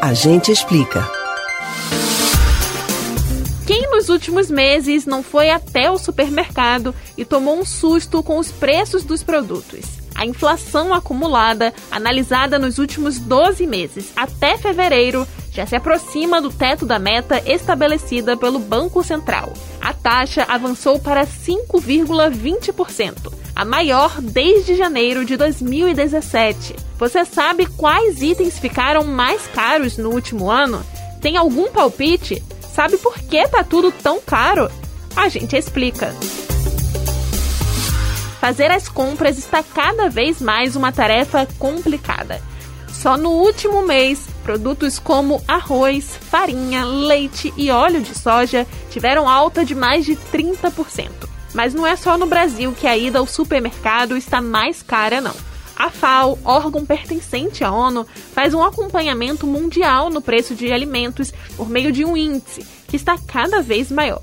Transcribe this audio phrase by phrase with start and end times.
[0.00, 1.04] A gente explica.
[3.66, 8.52] Quem nos últimos meses não foi até o supermercado e tomou um susto com os
[8.52, 9.98] preços dos produtos?
[10.14, 16.86] A inflação acumulada, analisada nos últimos 12 meses até fevereiro, já se aproxima do teto
[16.86, 19.52] da meta estabelecida pelo Banco Central.
[19.80, 26.76] A taxa avançou para 5,20%, a maior desde janeiro de 2017.
[26.96, 30.86] Você sabe quais itens ficaram mais caros no último ano?
[31.20, 32.40] Tem algum palpite?
[32.72, 34.70] Sabe por que tá tudo tão caro?
[35.16, 36.14] A gente explica.
[38.40, 42.40] Fazer as compras está cada vez mais uma tarefa complicada.
[42.86, 49.64] Só no último mês, produtos como arroz, farinha, leite e óleo de soja tiveram alta
[49.64, 51.37] de mais de 30%.
[51.54, 55.34] Mas não é só no Brasil que a ida ao supermercado está mais cara, não.
[55.76, 61.68] A FAO, órgão pertencente à ONU, faz um acompanhamento mundial no preço de alimentos por
[61.68, 64.22] meio de um índice que está cada vez maior.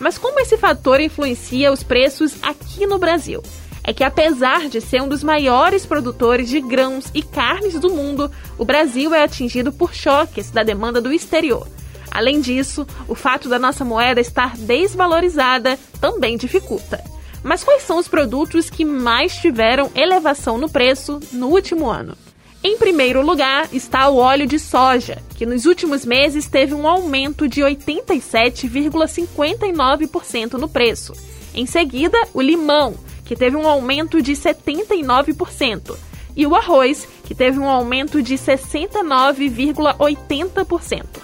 [0.00, 3.42] Mas como esse fator influencia os preços aqui no Brasil?
[3.84, 8.28] É que apesar de ser um dos maiores produtores de grãos e carnes do mundo,
[8.58, 11.68] o Brasil é atingido por choques da demanda do exterior.
[12.16, 17.04] Além disso, o fato da nossa moeda estar desvalorizada também dificulta.
[17.42, 22.16] Mas quais são os produtos que mais tiveram elevação no preço no último ano?
[22.64, 27.46] Em primeiro lugar está o óleo de soja, que nos últimos meses teve um aumento
[27.46, 31.12] de 87,59% no preço.
[31.54, 32.94] Em seguida, o limão,
[33.26, 35.94] que teve um aumento de 79%,
[36.34, 41.15] e o arroz, que teve um aumento de 69,80%.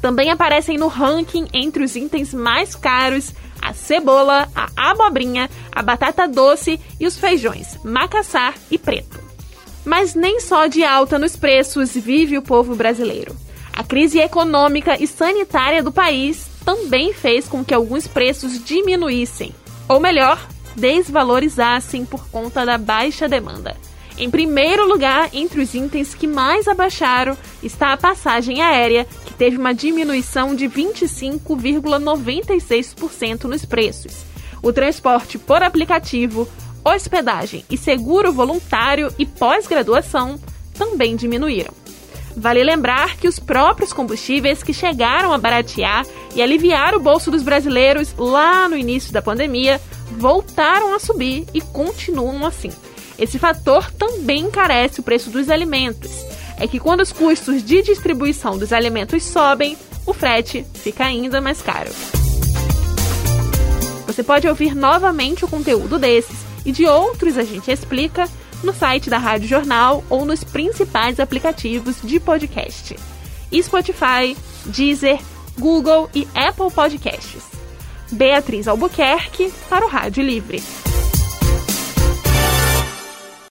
[0.00, 6.26] Também aparecem no ranking entre os itens mais caros a cebola, a abobrinha, a batata
[6.26, 9.20] doce e os feijões, macaçar e preto.
[9.84, 13.36] Mas nem só de alta nos preços vive o povo brasileiro.
[13.72, 19.54] A crise econômica e sanitária do país também fez com que alguns preços diminuíssem,
[19.88, 20.46] ou melhor,
[20.76, 23.76] desvalorizassem por conta da baixa demanda.
[24.18, 29.56] Em primeiro lugar, entre os itens que mais abaixaram, está a passagem aérea, que teve
[29.56, 34.26] uma diminuição de 25,96% nos preços.
[34.62, 36.46] O transporte por aplicativo,
[36.84, 40.38] hospedagem e seguro voluntário e pós-graduação
[40.74, 41.72] também diminuíram.
[42.36, 47.42] Vale lembrar que os próprios combustíveis que chegaram a baratear e aliviar o bolso dos
[47.42, 49.80] brasileiros lá no início da pandemia
[50.12, 52.70] voltaram a subir e continuam assim.
[53.18, 53.90] Esse fator
[54.22, 56.24] também encarece o preço dos alimentos.
[56.56, 61.60] É que quando os custos de distribuição dos alimentos sobem, o frete fica ainda mais
[61.60, 61.90] caro.
[64.06, 68.28] Você pode ouvir novamente o conteúdo desses e de outros a gente explica
[68.62, 72.94] no site da Rádio Jornal ou nos principais aplicativos de podcast:
[73.52, 75.18] Spotify, Deezer,
[75.58, 77.42] Google e Apple Podcasts.
[78.12, 80.62] Beatriz Albuquerque para o Rádio Livre.